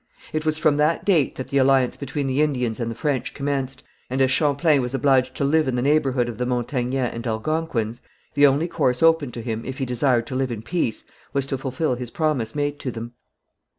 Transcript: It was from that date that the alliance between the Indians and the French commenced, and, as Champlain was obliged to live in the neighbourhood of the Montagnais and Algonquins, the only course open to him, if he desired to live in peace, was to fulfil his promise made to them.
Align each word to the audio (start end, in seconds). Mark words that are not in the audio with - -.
It 0.33 0.47
was 0.47 0.57
from 0.57 0.77
that 0.77 1.05
date 1.05 1.35
that 1.35 1.49
the 1.49 1.59
alliance 1.59 1.95
between 1.95 2.25
the 2.25 2.41
Indians 2.41 2.79
and 2.79 2.89
the 2.89 2.95
French 2.95 3.35
commenced, 3.35 3.83
and, 4.09 4.19
as 4.19 4.31
Champlain 4.31 4.81
was 4.81 4.95
obliged 4.95 5.35
to 5.35 5.43
live 5.43 5.67
in 5.67 5.75
the 5.75 5.81
neighbourhood 5.83 6.27
of 6.27 6.39
the 6.39 6.45
Montagnais 6.47 7.11
and 7.13 7.27
Algonquins, 7.27 8.01
the 8.33 8.47
only 8.47 8.67
course 8.67 9.03
open 9.03 9.31
to 9.31 9.43
him, 9.43 9.63
if 9.63 9.77
he 9.77 9.85
desired 9.85 10.25
to 10.25 10.35
live 10.35 10.51
in 10.51 10.63
peace, 10.63 11.03
was 11.33 11.45
to 11.45 11.57
fulfil 11.59 11.93
his 11.93 12.09
promise 12.09 12.55
made 12.55 12.79
to 12.79 12.89
them. 12.89 13.13